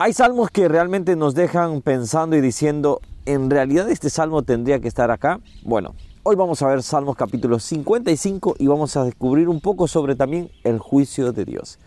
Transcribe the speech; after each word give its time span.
Hay 0.00 0.12
salmos 0.12 0.50
que 0.52 0.68
realmente 0.68 1.16
nos 1.16 1.34
dejan 1.34 1.82
pensando 1.82 2.36
y 2.36 2.40
diciendo, 2.40 3.00
¿en 3.26 3.50
realidad 3.50 3.90
este 3.90 4.10
salmo 4.10 4.44
tendría 4.44 4.78
que 4.78 4.86
estar 4.86 5.10
acá? 5.10 5.40
Bueno, 5.64 5.96
hoy 6.22 6.36
vamos 6.36 6.62
a 6.62 6.68
ver 6.68 6.84
Salmos 6.84 7.16
capítulo 7.16 7.58
55 7.58 8.54
y 8.60 8.68
vamos 8.68 8.96
a 8.96 9.02
descubrir 9.02 9.48
un 9.48 9.60
poco 9.60 9.88
sobre 9.88 10.14
también 10.14 10.52
el 10.62 10.78
juicio 10.78 11.32
de 11.32 11.44
Dios. 11.44 11.80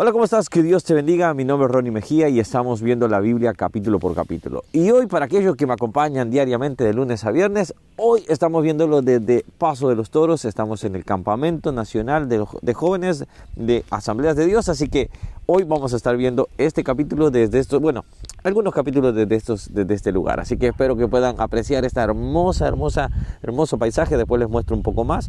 Hola, 0.00 0.12
¿cómo 0.12 0.22
estás? 0.22 0.48
Que 0.48 0.62
Dios 0.62 0.84
te 0.84 0.94
bendiga. 0.94 1.34
Mi 1.34 1.44
nombre 1.44 1.66
es 1.66 1.72
Ronnie 1.72 1.90
Mejía 1.90 2.28
y 2.28 2.38
estamos 2.38 2.82
viendo 2.82 3.08
la 3.08 3.18
Biblia 3.18 3.52
capítulo 3.52 3.98
por 3.98 4.14
capítulo. 4.14 4.62
Y 4.72 4.92
hoy, 4.92 5.08
para 5.08 5.24
aquellos 5.24 5.56
que 5.56 5.66
me 5.66 5.72
acompañan 5.72 6.30
diariamente 6.30 6.84
de 6.84 6.94
lunes 6.94 7.24
a 7.24 7.32
viernes, 7.32 7.74
hoy 7.96 8.22
estamos 8.28 8.62
viéndolo 8.62 9.02
desde 9.02 9.44
Paso 9.58 9.88
de 9.88 9.96
los 9.96 10.10
Toros. 10.10 10.44
Estamos 10.44 10.84
en 10.84 10.94
el 10.94 11.04
Campamento 11.04 11.72
Nacional 11.72 12.28
de, 12.28 12.74
Jóvenes 12.74 13.26
de 13.56 13.84
Asambleas 13.90 14.36
de 14.36 14.46
Dios. 14.46 14.68
Así 14.68 14.88
que 14.88 15.10
hoy 15.46 15.64
vamos 15.64 15.92
a 15.92 15.96
estar 15.96 16.16
viendo 16.16 16.48
este 16.58 16.84
capítulo 16.84 17.32
desde 17.32 17.58
estos, 17.58 17.82
bueno, 17.82 18.04
algunos 18.44 18.72
capítulos 18.72 19.16
desde, 19.16 19.34
estos, 19.34 19.74
desde 19.74 19.94
este 19.94 20.12
lugar. 20.12 20.38
Así 20.38 20.56
que 20.58 20.68
espero 20.68 20.96
que 20.96 21.08
puedan 21.08 21.40
apreciar 21.40 21.84
esta 21.84 22.04
hermosa, 22.04 22.68
hermosa, 22.68 23.10
hermoso 23.42 23.78
paisaje. 23.78 24.16
Después 24.16 24.38
les 24.38 24.48
muestro 24.48 24.76
un 24.76 24.84
poco 24.84 25.02
más 25.02 25.28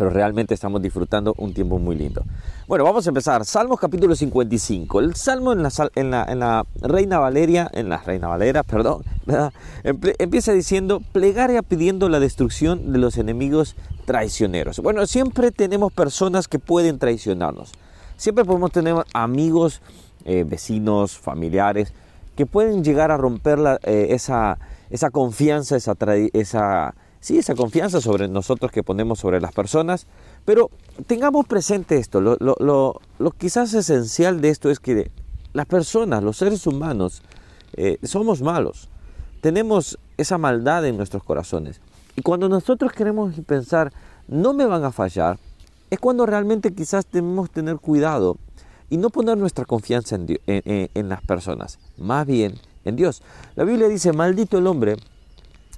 pero 0.00 0.08
realmente 0.08 0.54
estamos 0.54 0.80
disfrutando 0.80 1.34
un 1.36 1.52
tiempo 1.52 1.78
muy 1.78 1.94
lindo. 1.94 2.24
Bueno, 2.70 2.84
vamos 2.84 3.04
a 3.04 3.10
empezar. 3.10 3.44
Salmos 3.44 3.80
capítulo 3.80 4.14
55. 4.14 5.00
El 5.00 5.16
salmo 5.16 5.52
en 5.52 5.62
la, 5.64 6.64
Reina 6.80 7.18
Valeria, 7.18 7.68
en 7.72 7.88
la 7.88 7.96
Reina 7.96 8.28
Valera, 8.28 8.62
perdón, 8.62 9.02
empieza 10.20 10.52
diciendo 10.52 11.02
plegaria 11.10 11.62
pidiendo 11.62 12.08
la 12.08 12.20
destrucción 12.20 12.92
de 12.92 13.00
los 13.00 13.18
enemigos 13.18 13.74
traicioneros. 14.04 14.78
Bueno, 14.78 15.04
siempre 15.08 15.50
tenemos 15.50 15.92
personas 15.92 16.46
que 16.46 16.60
pueden 16.60 17.00
traicionarnos. 17.00 17.72
Siempre 18.16 18.44
podemos 18.44 18.70
tener 18.70 18.94
amigos, 19.14 19.82
eh, 20.24 20.44
vecinos, 20.46 21.18
familiares, 21.18 21.92
que 22.36 22.46
pueden 22.46 22.84
llegar 22.84 23.10
a 23.10 23.16
romper 23.16 23.58
eh, 23.82 24.06
esa, 24.10 24.58
confianza, 25.10 25.76
esa 25.76 26.94
confianza 27.56 28.00
sobre 28.00 28.28
nosotros 28.28 28.70
que 28.70 28.84
ponemos 28.84 29.18
sobre 29.18 29.40
las 29.40 29.52
personas, 29.52 30.06
pero 30.44 30.70
tengamos 31.06 31.46
presente 31.46 31.96
esto, 31.96 32.20
lo, 32.20 33.32
quizás 33.38 33.74
esencial 33.74 34.40
de 34.40 34.50
esto 34.50 34.70
es 34.70 34.80
que 34.80 35.10
las 35.52 35.66
personas, 35.66 36.22
los 36.22 36.36
seres 36.36 36.66
humanos, 36.66 37.22
eh, 37.74 37.98
somos 38.02 38.42
malos, 38.42 38.88
tenemos 39.40 39.98
esa 40.16 40.38
maldad 40.38 40.84
en 40.86 40.96
nuestros 40.96 41.22
corazones. 41.22 41.80
Y 42.16 42.22
cuando 42.22 42.48
nosotros 42.48 42.92
queremos 42.92 43.34
pensar, 43.46 43.92
no 44.28 44.52
me 44.52 44.66
van 44.66 44.84
a 44.84 44.92
fallar, 44.92 45.38
es 45.90 45.98
cuando 45.98 46.26
realmente 46.26 46.72
quizás 46.74 47.06
debemos 47.10 47.50
tener 47.50 47.76
cuidado 47.76 48.36
y 48.90 48.96
no 48.96 49.10
poner 49.10 49.38
nuestra 49.38 49.64
confianza 49.64 50.16
en, 50.16 50.40
en 50.46 51.08
las 51.08 51.22
personas, 51.22 51.78
más 51.96 52.26
bien 52.26 52.54
en 52.84 52.96
Dios. 52.96 53.22
La 53.56 53.64
Biblia 53.64 53.88
dice, 53.88 54.12
maldito 54.12 54.58
el 54.58 54.66
hombre 54.66 54.96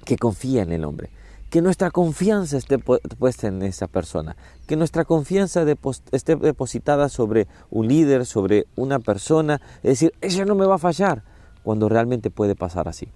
que 0.04 0.16
confía 0.16 0.62
en 0.62 0.72
el 0.72 0.84
hombre 0.84 1.10
que 1.52 1.60
nuestra 1.60 1.90
confianza 1.90 2.56
esté 2.56 2.78
puesta 2.78 3.46
en 3.46 3.60
esa 3.60 3.86
persona, 3.86 4.36
que 4.66 4.74
nuestra 4.74 5.04
confianza 5.04 5.66
esté 6.10 6.36
depositada 6.36 7.10
sobre 7.10 7.46
un 7.68 7.88
líder, 7.88 8.24
sobre 8.24 8.66
una 8.74 9.00
persona, 9.00 9.60
es 9.82 9.90
decir, 9.90 10.14
ella 10.22 10.46
no 10.46 10.54
me 10.54 10.64
va 10.64 10.76
a 10.76 10.78
fallar, 10.78 11.22
cuando 11.62 11.90
realmente 11.90 12.30
puede 12.30 12.56
pasar 12.56 12.88
así. 12.88 13.06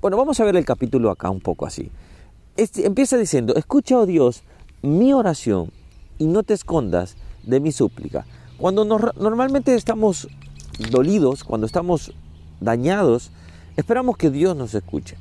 Bueno, 0.00 0.16
vamos 0.16 0.40
a 0.40 0.44
ver 0.44 0.56
el 0.56 0.64
capítulo 0.64 1.08
acá 1.08 1.30
un 1.30 1.38
poco 1.38 1.66
así. 1.66 1.92
Este, 2.56 2.84
empieza 2.84 3.16
diciendo, 3.16 3.54
escucha, 3.54 3.96
oh 3.96 4.06
Dios, 4.06 4.42
mi 4.82 5.12
oración 5.12 5.70
y 6.18 6.26
no 6.26 6.42
te 6.42 6.54
escondas 6.54 7.14
de 7.44 7.60
mi 7.60 7.70
súplica. 7.70 8.26
Cuando 8.58 8.84
normalmente 8.84 9.72
estamos 9.76 10.26
dolidos, 10.90 11.44
cuando 11.44 11.64
estamos 11.64 12.12
dañados, 12.58 13.30
esperamos 13.76 14.16
que 14.16 14.30
Dios 14.30 14.56
nos 14.56 14.74
escuche. 14.74 15.16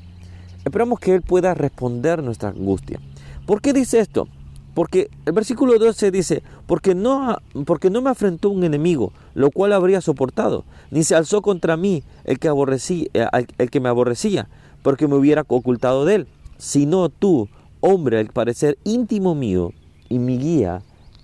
Esperamos 0.66 1.00
que 1.00 1.16
Él 1.16 1.22
pueda 1.22 1.53
responder 1.53 2.23
nuestra 2.23 2.50
angustia. 2.50 3.00
¿Por 3.46 3.62
qué 3.62 3.74
dice 3.74 4.00
esto? 4.00 4.28
Porque 4.74 5.09
el 5.25 5.34
versículo 5.34 5.78
12 5.78 6.09
dice, 6.09 6.44
porque 6.66 6.96
no, 6.96 7.38
porque 7.66 7.90
no 7.90 8.01
me 8.01 8.09
afrentó 8.09 8.50
un 8.50 8.63
enemigo, 8.63 9.12
lo 9.35 9.52
cual 9.52 9.73
habría 9.73 10.02
soportado, 10.02 10.66
ni 10.90 11.03
se 11.03 11.16
alzó 11.16 11.41
contra 11.41 11.78
mí 11.78 12.03
el 12.23 12.40
que, 12.40 12.47
aborrecí, 12.47 13.09
eh, 13.13 13.28
el 13.57 13.69
que 13.69 13.79
me 13.79 13.90
aborrecía, 13.90 14.47
porque 14.81 15.07
me 15.07 15.16
hubiera 15.16 15.44
ocultado 15.47 16.06
de 16.06 16.16
él, 16.16 16.28
sino 16.57 17.09
tú, 17.09 17.50
hombre, 17.81 18.19
al 18.19 18.28
parecer 18.28 18.78
íntimo 18.84 19.35
mío, 19.35 19.72
y 20.09 20.18
mi 20.19 20.38
guía 20.38 20.81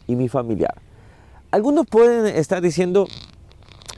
y 0.08 0.16
mi 0.16 0.30
familiar. 0.30 0.76
Algunos 1.52 1.88
pueden 1.88 2.28
estar 2.28 2.62
diciendo, 2.62 3.08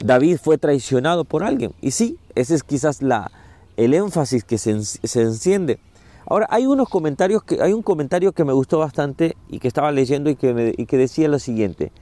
David 0.02 0.38
fue 0.42 0.56
traicionado 0.56 1.24
por 1.24 1.44
alguien, 1.44 1.72
y 1.82 1.90
sí, 1.90 2.16
esa 2.34 2.54
es 2.54 2.62
quizás 2.62 3.02
la, 3.02 3.30
el 3.76 3.94
énfasis 3.94 4.44
que 4.44 4.58
se, 4.58 4.70
enciende. 4.70 5.78
Ahora, 6.26 6.46
hay 6.50 6.66
unos 6.66 6.88
comentarios 6.88 7.42
que, 7.42 7.60
hay 7.60 7.72
un 7.72 7.82
comentario 7.82 8.32
que 8.32 8.44
me 8.44 8.52
gustó 8.52 8.78
bastante 8.78 9.36
y 9.48 9.58
que 9.58 9.68
estaba 9.68 9.90
leyendo 9.90 10.30
y 10.30 10.36
que, 10.36 10.74
y 10.76 10.86
que 10.86 10.96
decía 10.96 11.28
lo 11.28 11.38
siguiente. 11.38 11.92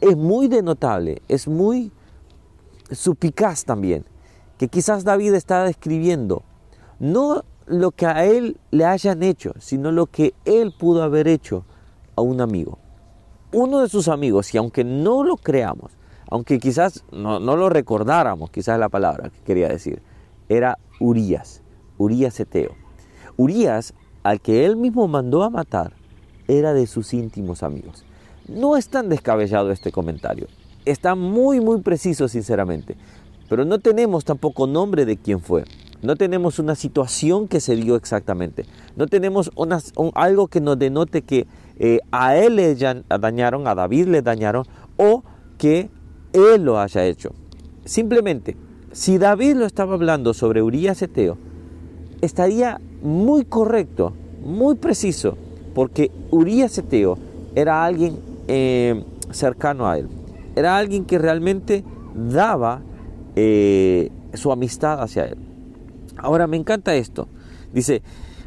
Es 0.00 0.16
muy 0.16 0.48
denotable, 0.48 1.22
es 1.28 1.46
muy 1.46 1.92
supicaz 2.90 3.64
también, 3.64 4.04
que 4.58 4.68
quizás 4.68 5.04
David 5.04 5.34
está 5.34 5.64
describiendo 5.64 6.42
no 6.98 7.44
lo 7.66 7.90
que 7.92 8.06
a 8.06 8.24
él 8.24 8.58
le 8.70 8.84
hayan 8.84 9.22
hecho, 9.22 9.52
sino 9.58 9.92
lo 9.92 10.06
que 10.06 10.34
él 10.44 10.74
pudo 10.76 11.02
haber 11.02 11.28
hecho 11.28 11.64
a 12.16 12.22
un 12.22 12.40
amigo. 12.40 12.78
Uno 13.52 13.80
de 13.80 13.88
sus 13.88 14.08
amigos, 14.08 14.52
y 14.54 14.58
aunque 14.58 14.84
no 14.84 15.22
lo 15.22 15.36
creamos, 15.36 15.92
aunque 16.30 16.58
quizás 16.58 17.04
no, 17.12 17.40
no 17.40 17.56
lo 17.56 17.68
recordáramos, 17.68 18.50
quizás 18.50 18.78
la 18.78 18.88
palabra 18.88 19.30
que 19.30 19.40
quería 19.40 19.68
decir, 19.68 20.02
era 20.48 20.78
Urias, 21.02 21.62
Urias 21.98 22.38
Eteo. 22.38 22.76
Urias, 23.36 23.92
al 24.22 24.40
que 24.40 24.64
él 24.64 24.76
mismo 24.76 25.08
mandó 25.08 25.42
a 25.42 25.50
matar, 25.50 25.94
era 26.46 26.72
de 26.72 26.86
sus 26.86 27.12
íntimos 27.12 27.64
amigos. 27.64 28.04
No 28.48 28.76
es 28.76 28.88
tan 28.88 29.08
descabellado 29.08 29.72
este 29.72 29.90
comentario, 29.90 30.46
está 30.84 31.16
muy 31.16 31.60
muy 31.60 31.80
preciso 31.80 32.28
sinceramente, 32.28 32.96
pero 33.48 33.64
no 33.64 33.80
tenemos 33.80 34.24
tampoco 34.24 34.68
nombre 34.68 35.04
de 35.04 35.16
quién 35.16 35.40
fue. 35.40 35.64
No 36.02 36.16
tenemos 36.16 36.58
una 36.58 36.74
situación 36.74 37.46
que 37.46 37.60
se 37.60 37.76
dio 37.76 37.94
exactamente. 37.94 38.64
No 38.96 39.06
tenemos 39.06 39.52
algo 40.14 40.48
que 40.48 40.60
nos 40.60 40.76
denote 40.76 41.22
que 41.22 41.46
eh, 41.78 42.00
a 42.10 42.36
él 42.36 42.56
le 42.56 42.74
dañaron, 42.74 43.68
a 43.68 43.74
David 43.76 44.08
le 44.08 44.22
dañaron 44.22 44.66
o 44.96 45.22
que 45.58 45.90
él 46.32 46.64
lo 46.64 46.80
haya 46.80 47.04
hecho. 47.04 47.32
Simplemente 47.84 48.56
si 48.92 49.18
David 49.18 49.56
lo 49.56 49.66
estaba 49.66 49.94
hablando 49.94 50.34
sobre 50.34 50.62
Urias 50.62 51.02
Eteo, 51.02 51.38
estaría 52.20 52.80
muy 53.02 53.44
correcto, 53.44 54.12
muy 54.44 54.76
preciso, 54.76 55.36
porque 55.74 56.10
Urias 56.30 56.76
Eteo 56.78 57.18
era 57.54 57.84
alguien 57.84 58.18
eh, 58.48 59.02
cercano 59.30 59.88
a 59.88 59.98
él, 59.98 60.08
era 60.54 60.76
alguien 60.76 61.04
que 61.04 61.18
realmente 61.18 61.84
daba 62.14 62.82
eh, 63.34 64.10
su 64.34 64.52
amistad 64.52 65.02
hacia 65.02 65.24
él. 65.24 65.38
Ahora 66.18 66.46
me 66.46 66.56
encanta 66.56 66.94
esto. 66.94 67.28
Dice, 67.72 68.02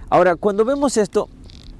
ahora 0.09 0.35
cuando 0.35 0.63
vemos 0.65 0.97
esto, 0.97 1.29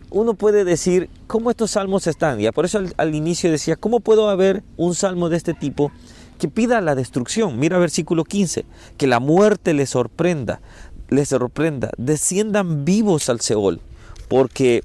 uno 0.10 0.34
puede 0.34 0.64
decir 0.64 1.10
cómo 1.28 1.52
estos 1.52 1.72
salmos 1.72 2.08
están. 2.08 2.42
Y 2.42 2.50
por 2.52 2.66
eso 2.66 2.80
al 2.98 3.16
inicio 3.16 3.52
decía, 3.52 3.76
¿cómo 3.76 4.00
puedo 4.00 4.30
haber 4.30 4.64
un 4.78 4.96
salmo 4.96 5.30
de 5.30 5.38
este 5.38 5.54
tipo 5.54 5.92
que 6.40 6.48
pida 6.48 6.82
la 6.82 6.96
destrucción. 6.96 7.60
Mira 7.60 7.78
versículo 7.78 8.24
15, 8.24 8.66
que 8.98 9.08
la 9.08 9.20
muerte 9.20 9.74
les 9.74 9.90
sorprenda, 9.90 10.62
les 11.10 11.30
sorprenda, 11.30 11.92
desciendan 11.98 12.86
vivos 12.86 13.30
al 13.30 13.42
Seol, 13.42 13.80
porque 14.28 14.84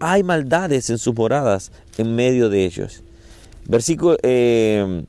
hay 0.00 0.22
maldades 0.22 0.90
en 0.90 0.98
sus 0.98 1.14
moradas 1.14 1.72
en 1.96 2.14
medio 2.14 2.48
de 2.48 2.64
ellos. 2.64 3.02
Versículo, 3.66 4.16
eh, 4.22 5.04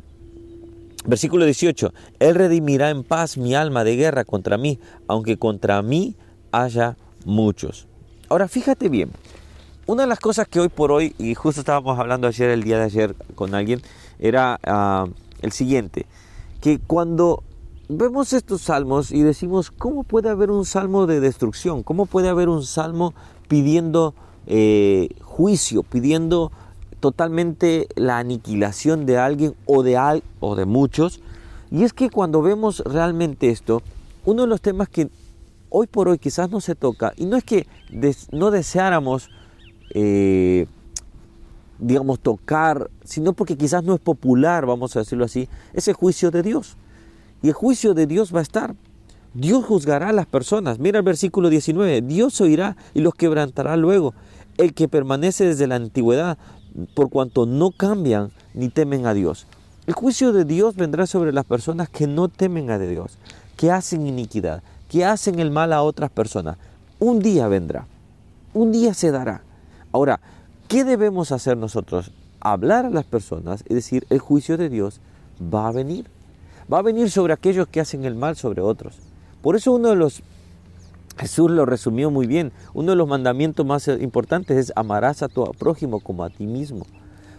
versículo 1.06 1.45
18, 1.45 1.94
Él 2.20 2.35
redimirá 2.35 2.90
en 2.90 3.03
paz 3.03 3.37
mi 3.37 3.55
alma 3.55 3.84
de 3.84 3.96
guerra 3.96 4.25
contra 4.25 4.58
mí, 4.58 4.79
aunque 5.08 5.37
contra 5.37 5.82
mí 5.82 6.16
haya 6.52 6.97
muchos. 7.25 7.87
Ahora 8.28 8.47
fíjate 8.47 8.90
bien, 8.90 9.11
una 9.85 10.03
de 10.03 10.09
las 10.09 10.20
cosas 10.20 10.47
que 10.47 10.59
hoy 10.59 10.70
por 10.70 10.91
hoy, 10.91 11.16
y 11.17 11.35
justo 11.35 11.61
estábamos 11.61 11.97
hablando 11.97 12.28
ayer, 12.28 12.49
el 12.49 12.64
día 12.64 12.78
de 12.78 12.84
ayer 12.84 13.16
con 13.35 13.55
alguien, 13.55 13.82
era... 14.20 14.59
Ah, 14.64 15.08
el 15.41 15.52
siguiente, 15.52 16.06
que 16.62 16.80
cuando 16.80 17.44
vemos 17.90 18.34
estos 18.34 18.62
salmos 18.62 19.12
y 19.12 19.24
decimos, 19.24 19.72
¿cómo 19.72 20.03
puede 20.03 20.30
haber 20.30 20.52
un 20.52 20.66
salmo 20.66 21.08
de 21.08 21.20
destrucción? 21.20 21.84
¿Cómo 21.84 22.06
puede 22.06 22.30
haber 22.30 22.50
un 22.50 22.64
salmo 22.64 23.14
pidiendo 23.47 24.14
eh, 24.46 25.09
juicio, 25.22 25.84
pidiendo 25.84 26.52
totalmente 27.00 27.88
la 27.96 28.20
aniquilación 28.20 29.06
de 29.06 29.18
alguien 29.18 29.56
o 29.66 29.84
de, 29.84 29.97
al, 29.97 30.24
o 30.40 30.56
de 30.56 30.66
muchos? 30.66 31.22
Y 31.72 31.84
es 31.84 31.94
que 31.94 32.09
cuando 32.09 32.42
vemos 32.42 32.80
realmente 32.85 33.50
esto, 33.50 33.82
uno 34.26 34.44
de 34.44 34.47
los 34.47 34.62
temas 34.62 34.90
que 34.90 35.09
hoy 35.70 35.88
por 35.88 36.09
hoy 36.09 36.20
quizás 36.20 36.50
no 36.50 36.62
se 36.62 36.76
toca, 36.76 37.14
y 37.16 37.26
no 37.26 37.38
es 37.38 37.44
que 37.44 37.68
no 38.32 38.52
deseáramos 38.52 39.30
eh, 39.94 40.68
digamos, 41.79 42.20
tocar, 42.20 42.90
sino 43.03 43.34
porque 43.34 43.58
quizás 43.58 43.84
no 43.84 43.93
es 43.93 43.99
popular, 43.99 44.66
vamos 44.66 44.96
a 44.96 44.99
decirlo 44.99 45.26
así, 45.26 45.47
ese 45.73 45.93
juicio 45.93 46.31
de 46.31 46.43
Dios. 46.43 46.78
Y 47.41 47.47
el 47.47 47.53
juicio 47.53 47.93
de 47.93 48.05
Dios 48.05 48.34
va 48.34 48.40
a 48.40 48.43
estar. 48.43 48.76
Dios 49.34 49.64
juzgará 49.66 50.09
a 50.09 50.14
las 50.14 50.26
personas. 50.26 50.79
Mira 50.79 50.99
el 50.99 51.05
versículo 51.05 51.49
19. 51.49 52.02
Dios 52.02 52.41
oirá 52.41 52.76
y 52.93 53.02
los 53.02 53.14
quebrantará 53.14 53.78
luego. 53.78 54.14
El 54.58 54.73
que 54.73 54.87
permanece 54.87 55.46
desde 55.46 55.67
la 55.67 55.76
antigüedad, 55.76 56.37
por 56.96 57.09
cuanto 57.09 57.46
no 57.46 57.72
cambian 57.72 58.32
ni 58.53 58.70
temen 58.70 59.05
a 59.05 59.14
Dios. 59.14 59.47
El 59.87 59.93
juicio 59.93 60.34
de 60.34 60.46
Dios 60.46 60.75
vendrá 60.75 61.08
sobre 61.08 61.32
las 61.32 61.46
personas 61.46 61.90
que 61.90 62.08
no 62.08 62.28
temen 62.28 62.70
a 62.70 62.78
Dios, 62.78 63.17
que 63.55 63.72
hacen 63.72 64.05
iniquidad, 64.05 64.61
que 64.90 65.05
hacen 65.05 65.40
el 65.40 65.49
mal 65.49 65.73
a 65.73 65.82
otras 65.82 66.11
personas. 66.11 66.58
Un 66.99 67.20
día 67.20 67.47
vendrá, 67.47 67.87
un 68.53 68.72
día 68.72 68.93
se 68.93 69.11
dará. 69.11 69.41
Ahora, 69.91 70.20
¿qué 70.70 70.86
debemos 70.86 71.34
hacer 71.34 71.58
nosotros? 71.58 72.12
Hablar 72.40 72.86
a 72.86 72.90
las 72.90 73.04
personas 73.04 73.66
y 73.68 73.74
decir, 73.74 74.06
el 74.10 74.20
juicio 74.20 74.56
de 74.56 74.70
Dios 74.70 75.02
va 75.42 75.68
a 75.68 75.72
venir. 75.74 76.06
Va 76.72 76.78
a 76.78 76.84
venir 76.84 77.12
sobre 77.12 77.34
aquellos 77.34 77.68
que 77.68 77.82
hacen 77.82 78.06
el 78.06 78.16
mal 78.16 78.38
sobre 78.38 78.62
otros. 78.62 79.00
Por 79.42 79.56
eso 79.58 79.74
uno 79.74 79.90
de 79.90 79.96
los, 79.96 80.22
Jesús 81.18 81.50
lo 81.52 81.66
resumió 81.66 82.12
muy 82.12 82.28
bien, 82.28 82.54
uno 82.74 82.92
de 82.92 82.96
los 82.96 83.08
mandamientos 83.08 83.66
más 83.66 83.88
importantes 83.88 84.58
es 84.58 84.74
amarás 84.76 85.24
a 85.24 85.28
tu 85.28 85.44
prójimo 85.54 86.00
como 86.00 86.24
a 86.24 86.30
ti 86.30 86.46
mismo. 86.46 86.86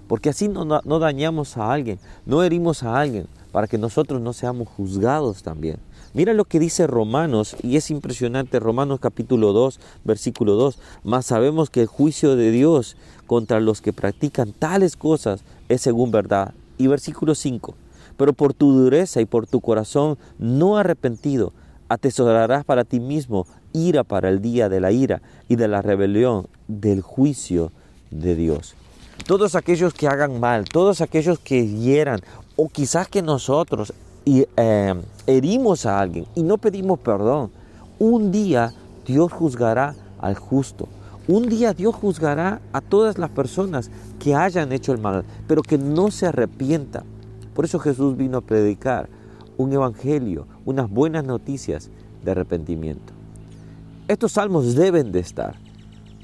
Porque 0.08 0.28
así 0.28 0.48
no, 0.48 0.64
no 0.64 0.98
dañamos 0.98 1.56
a 1.56 1.72
alguien, 1.72 2.00
no 2.26 2.42
herimos 2.42 2.82
a 2.82 2.98
alguien, 2.98 3.28
para 3.52 3.68
que 3.68 3.78
nosotros 3.78 4.20
no 4.20 4.32
seamos 4.32 4.68
juzgados 4.68 5.44
también. 5.44 5.78
Mira 6.12 6.34
lo 6.34 6.44
que 6.44 6.58
dice 6.58 6.88
Romanos, 6.88 7.54
y 7.62 7.76
es 7.76 7.88
impresionante, 7.92 8.58
Romanos 8.58 8.98
capítulo 8.98 9.52
2, 9.52 9.78
versículo 10.02 10.54
2, 10.54 10.76
mas 11.04 11.26
sabemos 11.26 11.70
que 11.70 11.82
el 11.82 11.86
juicio 11.86 12.34
de 12.34 12.50
Dios 12.50 12.96
contra 13.28 13.60
los 13.60 13.80
que 13.80 13.92
practican 13.92 14.52
tales 14.52 14.96
cosas 14.96 15.44
es 15.68 15.82
según 15.82 16.10
verdad. 16.10 16.52
Y 16.78 16.88
versículo 16.88 17.36
5, 17.36 17.76
pero 18.16 18.32
por 18.32 18.54
tu 18.54 18.72
dureza 18.72 19.20
y 19.20 19.24
por 19.24 19.46
tu 19.46 19.60
corazón 19.60 20.18
no 20.40 20.78
arrepentido, 20.78 21.52
atesorarás 21.88 22.64
para 22.64 22.82
ti 22.84 22.98
mismo 22.98 23.46
ira 23.72 24.02
para 24.02 24.30
el 24.30 24.42
día 24.42 24.68
de 24.68 24.80
la 24.80 24.90
ira 24.90 25.22
y 25.48 25.54
de 25.54 25.68
la 25.68 25.80
rebelión 25.80 26.48
del 26.66 27.02
juicio 27.02 27.70
de 28.10 28.34
Dios. 28.34 28.74
Todos 29.26 29.54
aquellos 29.54 29.94
que 29.94 30.08
hagan 30.08 30.40
mal, 30.40 30.64
todos 30.64 31.02
aquellos 31.02 31.38
que 31.38 31.68
hieran, 31.68 32.20
o 32.56 32.68
quizás 32.68 33.06
que 33.06 33.22
nosotros 33.22 33.92
eh, 34.56 34.94
herimos 35.26 35.86
a 35.86 36.00
alguien 36.00 36.26
y 36.34 36.42
no 36.42 36.58
pedimos 36.58 36.98
perdón, 36.98 37.50
un 37.98 38.30
día 38.30 38.72
Dios 39.06 39.32
juzgará 39.32 39.94
al 40.18 40.36
justo. 40.36 40.88
Un 41.28 41.48
día 41.48 41.74
Dios 41.74 41.94
juzgará 41.94 42.60
a 42.72 42.80
todas 42.80 43.18
las 43.18 43.30
personas 43.30 43.90
que 44.18 44.34
hayan 44.34 44.72
hecho 44.72 44.92
el 44.92 44.98
mal, 44.98 45.24
pero 45.46 45.62
que 45.62 45.78
no 45.78 46.10
se 46.10 46.26
arrepientan. 46.26 47.04
Por 47.54 47.64
eso 47.64 47.78
Jesús 47.78 48.16
vino 48.16 48.38
a 48.38 48.40
predicar 48.40 49.08
un 49.56 49.72
evangelio, 49.72 50.46
unas 50.64 50.88
buenas 50.90 51.24
noticias 51.24 51.90
de 52.24 52.30
arrepentimiento. 52.30 53.12
Estos 54.08 54.32
salmos 54.32 54.74
deben 54.74 55.12
de 55.12 55.20
estar. 55.20 55.56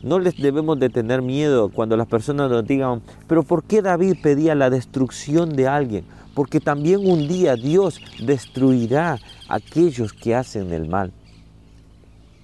No 0.03 0.19
les 0.19 0.37
debemos 0.37 0.79
de 0.79 0.89
tener 0.89 1.23
miedo 1.23 1.69
cuando 1.69 1.97
las 1.97 2.07
personas 2.07 2.51
nos 2.51 2.67
digan, 2.67 3.03
pero 3.27 3.43
¿por 3.43 3.65
qué 3.65 3.83
David 3.83 4.17
pedía 4.23 4.55
la 4.55 4.71
destrucción 4.71 5.55
de 5.57 5.69
alguien? 5.69 6.05
Porque 6.37 6.61
también 6.61 7.11
un 7.11 7.27
día 7.27 7.57
Dios 7.57 7.99
destruirá 8.23 9.19
a 9.49 9.55
aquellos 9.55 10.13
que 10.13 10.35
hacen 10.35 10.71
el 10.71 10.87
mal. 10.87 11.15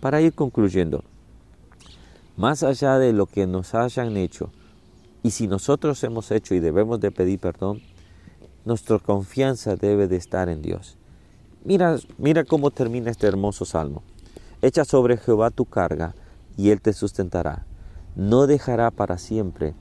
Para 0.00 0.22
ir 0.22 0.32
concluyendo, 0.32 1.04
más 2.38 2.62
allá 2.62 2.98
de 2.98 3.12
lo 3.12 3.26
que 3.26 3.46
nos 3.46 3.74
hayan 3.74 4.16
hecho, 4.16 4.50
y 5.22 5.32
si 5.32 5.46
nosotros 5.46 6.02
hemos 6.04 6.30
hecho 6.30 6.54
y 6.54 6.58
debemos 6.58 7.00
de 7.00 7.10
pedir 7.10 7.38
perdón, 7.38 7.82
nuestra 8.64 8.98
confianza 8.98 9.76
debe 9.76 10.08
de 10.08 10.16
estar 10.16 10.48
en 10.48 10.62
Dios. 10.62 10.96
Mira, 11.62 11.98
mira 12.16 12.44
cómo 12.44 12.70
termina 12.70 13.10
este 13.10 13.26
hermoso 13.26 13.66
salmo. 13.66 14.02
Echa 14.62 14.86
sobre 14.86 15.18
Jehová 15.18 15.50
tu 15.50 15.66
carga 15.66 16.14
y 16.56 16.70
él 16.70 16.80
te 16.80 16.94
sustentará. 16.94 17.66
No 18.16 18.46
dejará 18.46 18.90
para 18.90 19.18
siempre 19.18 19.74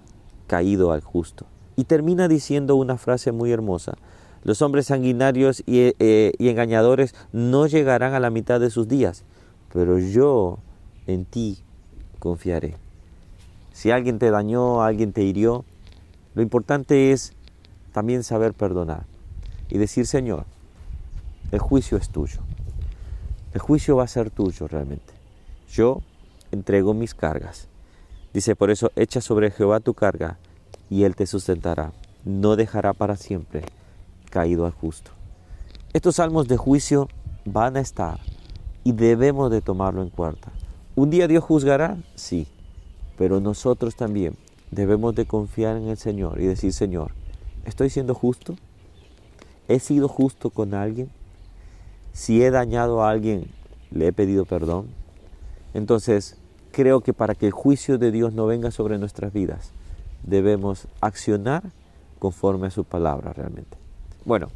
caído 0.47 0.91
al 0.91 0.99
justo. 0.99 1.45
Y 1.81 1.85
termina 1.85 2.27
diciendo 2.27 2.75
una 2.75 2.95
frase 2.95 3.31
muy 3.31 3.51
hermosa. 3.51 3.93
Los 4.43 4.61
hombres 4.61 4.85
sanguinarios 4.85 5.63
y, 5.65 5.95
eh, 5.97 6.31
engañadores 6.37 7.15
no 7.31 7.65
llegarán 7.65 8.13
a 8.13 8.19
la 8.19 8.29
mitad 8.29 8.59
de 8.59 8.69
sus 8.69 8.87
días, 8.87 9.23
pero 9.73 9.97
yo 9.97 10.59
en 11.07 11.25
ti 11.25 11.57
confiaré. 12.19 12.75
Si 13.73 13.89
alguien 13.89 14.19
te 14.19 14.29
dañó, 14.29 14.83
alguien 14.83 15.11
te 15.11 15.23
hirió, 15.23 15.65
lo 16.35 16.43
importante 16.43 17.13
es 17.13 17.33
también 17.93 18.21
saber 18.23 18.53
perdonar 18.53 19.05
y 19.67 19.79
decir, 19.79 20.05
Señor, 20.05 20.45
el 21.51 21.57
juicio 21.57 21.97
es 21.97 22.09
tuyo. 22.09 22.41
El 23.55 23.59
juicio 23.59 23.95
va 23.95 24.03
a 24.03 24.07
ser 24.07 24.29
tuyo 24.29 24.67
realmente. 24.67 25.15
Yo 25.67 26.03
entrego 26.51 26.93
mis 26.93 27.15
cargas. 27.15 27.69
Dice, 28.35 28.55
por 28.55 28.69
eso 28.69 28.91
echa 28.95 29.19
sobre 29.19 29.49
Jehová 29.49 29.79
tu 29.79 29.95
carga 29.95 30.37
y 30.91 31.05
Él 31.05 31.15
te 31.15 31.25
sustentará. 31.25 31.93
No 32.25 32.55
dejará 32.55 32.93
para 32.93 33.15
siempre 33.15 33.63
caído 34.29 34.67
al 34.67 34.73
justo. 34.73 35.09
Estos 35.93 36.17
salmos 36.17 36.47
de 36.47 36.57
juicio 36.57 37.07
van 37.45 37.77
a 37.77 37.79
estar 37.79 38.19
y 38.83 38.91
debemos 38.91 39.49
de 39.49 39.61
tomarlo 39.61 40.03
en 40.03 40.09
cuenta. 40.09 40.51
¿Un 40.95 41.09
día 41.09 41.27
Dios 41.27 41.43
juzgará? 41.45 41.97
Sí, 42.15 42.45
pero 43.17 43.39
nosotros 43.39 43.95
también 43.95 44.35
debemos 44.69 45.15
de 45.15 45.25
confiar 45.25 45.77
en 45.77 45.87
el 45.87 45.97
Señor 45.97 46.41
y 46.41 46.45
decir, 46.45 46.73
Señor, 46.73 47.13
¿estoy 47.65 47.89
siendo 47.89 48.13
justo? 48.13 48.55
¿He 49.69 49.79
sido 49.79 50.09
justo 50.09 50.49
con 50.49 50.73
alguien? 50.73 51.09
Si 52.11 52.43
he 52.43 52.51
dañado 52.51 53.01
a 53.01 53.09
alguien, 53.09 53.49
¿le 53.91 54.07
he 54.07 54.13
pedido 54.13 54.43
perdón? 54.43 54.87
Entonces, 55.73 56.35
creo 56.73 56.99
que 56.99 57.13
para 57.13 57.33
que 57.33 57.45
el 57.45 57.53
juicio 57.53 57.97
de 57.97 58.11
Dios 58.11 58.33
no 58.33 58.45
venga 58.45 58.71
sobre 58.71 58.97
nuestras 58.97 59.31
vidas, 59.31 59.71
debemos 60.23 60.87
accionar 60.99 61.63
conforme 62.19 62.67
a 62.67 62.71
su 62.71 62.83
palabra 62.83 63.33
realmente. 63.33 63.77
Bueno, 64.25 64.49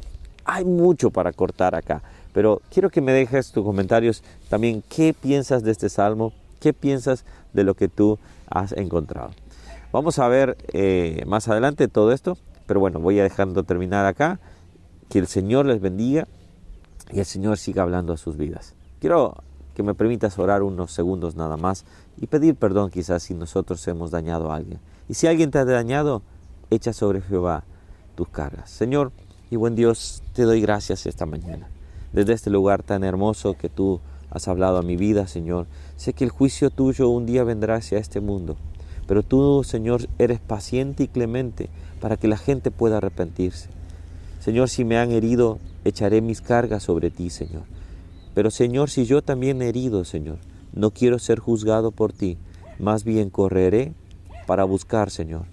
hay 0.44 0.64
mucho 0.64 1.10
para 1.10 1.32
cortar 1.32 1.74
acá, 1.74 2.02
pero 2.32 2.62
quiero 2.70 2.90
que 2.90 3.00
me 3.00 3.12
dejes 3.12 3.50
tus 3.50 3.64
comentarios 3.64 4.22
también 4.48 4.82
qué 4.88 5.14
piensas 5.14 5.62
de 5.62 5.72
este 5.72 5.88
salmo, 5.88 6.32
qué 6.60 6.72
piensas 6.72 7.24
de 7.52 7.64
lo 7.64 7.74
que 7.74 7.88
tú 7.88 8.18
has 8.48 8.72
encontrado. 8.72 9.30
Vamos 9.92 10.18
a 10.18 10.28
ver 10.28 10.56
eh, 10.72 11.22
más 11.26 11.48
adelante 11.48 11.88
todo 11.88 12.12
esto, 12.12 12.36
pero 12.66 12.80
bueno, 12.80 13.00
voy 13.00 13.18
a 13.18 13.22
dejando 13.22 13.62
terminar 13.64 14.06
acá. 14.06 14.38
Que 15.08 15.20
el 15.20 15.28
Señor 15.28 15.66
les 15.66 15.80
bendiga 15.80 16.26
y 17.12 17.20
el 17.20 17.24
Señor 17.24 17.58
siga 17.58 17.82
hablando 17.82 18.12
a 18.12 18.16
sus 18.16 18.36
vidas. 18.36 18.74
Quiero 19.00 19.36
que 19.76 19.82
me 19.82 19.94
permitas 19.94 20.38
orar 20.38 20.62
unos 20.62 20.90
segundos 20.90 21.36
nada 21.36 21.58
más 21.58 21.84
y 22.18 22.28
pedir 22.28 22.54
perdón 22.54 22.90
quizás 22.90 23.24
si 23.24 23.34
nosotros 23.34 23.86
hemos 23.86 24.10
dañado 24.10 24.50
a 24.50 24.56
alguien. 24.56 24.80
Y 25.06 25.12
si 25.12 25.26
alguien 25.26 25.50
te 25.50 25.58
ha 25.58 25.66
dañado, 25.66 26.22
echa 26.70 26.94
sobre 26.94 27.20
Jehová 27.20 27.62
tus 28.14 28.26
cargas. 28.26 28.70
Señor 28.70 29.12
y 29.50 29.56
buen 29.56 29.74
Dios, 29.74 30.22
te 30.32 30.44
doy 30.44 30.62
gracias 30.62 31.04
esta 31.04 31.26
mañana. 31.26 31.68
Desde 32.14 32.32
este 32.32 32.48
lugar 32.48 32.82
tan 32.82 33.04
hermoso 33.04 33.52
que 33.52 33.68
tú 33.68 34.00
has 34.30 34.48
hablado 34.48 34.78
a 34.78 34.82
mi 34.82 34.96
vida, 34.96 35.26
Señor, 35.26 35.66
sé 35.96 36.14
que 36.14 36.24
el 36.24 36.30
juicio 36.30 36.70
tuyo 36.70 37.10
un 37.10 37.26
día 37.26 37.44
vendrá 37.44 37.74
hacia 37.74 37.98
este 37.98 38.20
mundo. 38.20 38.56
Pero 39.06 39.22
tú, 39.22 39.62
Señor, 39.62 40.08
eres 40.18 40.40
paciente 40.40 41.02
y 41.02 41.08
clemente 41.08 41.68
para 42.00 42.16
que 42.16 42.28
la 42.28 42.38
gente 42.38 42.70
pueda 42.70 42.96
arrepentirse. 42.96 43.68
Señor, 44.40 44.70
si 44.70 44.86
me 44.86 44.96
han 44.96 45.12
herido, 45.12 45.58
echaré 45.84 46.22
mis 46.22 46.40
cargas 46.40 46.84
sobre 46.84 47.10
ti, 47.10 47.28
Señor. 47.28 47.64
Pero, 48.36 48.50
Señor, 48.50 48.90
si 48.90 49.06
yo 49.06 49.22
también 49.22 49.62
he 49.62 49.68
herido, 49.70 50.04
Señor, 50.04 50.36
no 50.74 50.90
quiero 50.90 51.18
ser 51.18 51.38
juzgado 51.38 51.90
por 51.90 52.12
ti, 52.12 52.36
más 52.78 53.02
bien 53.02 53.30
correré 53.30 53.94
para 54.46 54.64
buscar, 54.64 55.10
Señor, 55.10 55.46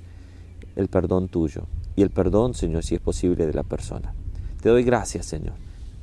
el 0.75 0.90
perdón 0.90 1.30
tuyo 1.30 1.62
y 1.96 2.02
el 2.02 2.10
perdón, 2.10 2.56
Señor, 2.56 2.84
si 2.84 2.96
es 2.96 3.00
posible, 3.00 3.46
de 3.48 3.54
la 3.54 3.63
persona. 3.63 4.13
Te 4.62 4.68
doy 4.68 4.84
gracias, 4.84 5.25
Señor, 5.28 5.54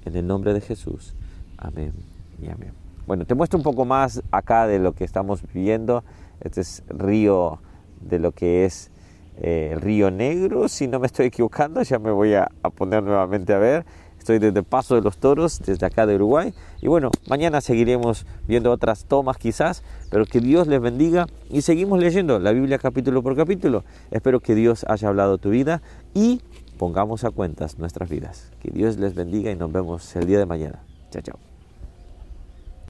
en 0.06 0.16
el 0.16 0.26
nombre 0.26 0.54
de 0.54 0.62
Jesús. 0.62 1.12
Amén 1.58 1.92
y 2.40 2.48
amén. 2.48 2.72
Bueno, 3.06 3.26
te 3.26 3.34
muestro 3.34 3.58
un 3.58 3.62
poco 3.62 3.84
más 3.84 4.22
acá 4.30 4.66
de 4.66 4.78
lo 4.78 4.94
que 4.94 5.04
estamos 5.04 5.42
viviendo. 5.52 6.02
Este 6.40 6.62
es 6.62 6.82
río 6.88 7.60
de 8.00 8.18
lo 8.20 8.32
que 8.32 8.64
es 8.64 8.90
eh, 9.36 9.72
el 9.74 9.82
río 9.82 10.10
Negro, 10.10 10.66
si 10.66 10.88
no 10.88 10.98
me 10.98 11.08
estoy 11.08 11.26
equivocando, 11.26 11.82
ya 11.82 11.98
me 11.98 12.10
voy 12.10 12.32
a 12.32 12.48
poner 12.74 13.02
nuevamente 13.02 13.52
a 13.52 13.58
ver. 13.58 13.84
Estoy 14.20 14.38
desde 14.38 14.62
Paso 14.62 14.94
de 14.94 15.00
los 15.00 15.16
Toros, 15.16 15.60
desde 15.64 15.86
acá 15.86 16.06
de 16.06 16.16
Uruguay. 16.16 16.52
Y 16.82 16.88
bueno, 16.88 17.10
mañana 17.26 17.62
seguiremos 17.62 18.26
viendo 18.46 18.70
otras 18.70 19.06
tomas 19.06 19.38
quizás, 19.38 19.82
pero 20.10 20.26
que 20.26 20.40
Dios 20.40 20.66
les 20.66 20.78
bendiga 20.78 21.26
y 21.48 21.62
seguimos 21.62 21.98
leyendo 21.98 22.38
la 22.38 22.52
Biblia 22.52 22.78
capítulo 22.78 23.22
por 23.22 23.34
capítulo. 23.34 23.82
Espero 24.10 24.40
que 24.40 24.54
Dios 24.54 24.84
haya 24.88 25.08
hablado 25.08 25.38
tu 25.38 25.48
vida 25.48 25.80
y 26.12 26.42
pongamos 26.76 27.24
a 27.24 27.30
cuentas 27.30 27.78
nuestras 27.78 28.10
vidas. 28.10 28.50
Que 28.60 28.70
Dios 28.70 28.98
les 28.98 29.14
bendiga 29.14 29.50
y 29.50 29.56
nos 29.56 29.72
vemos 29.72 30.14
el 30.14 30.26
día 30.26 30.38
de 30.38 30.46
mañana. 30.46 30.80
Chao, 31.10 31.22
chao. 31.22 31.49